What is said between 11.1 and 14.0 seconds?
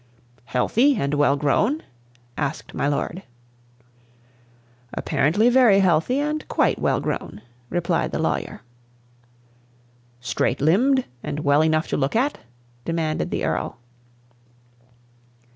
and well enough to look at?" demanded the Earl.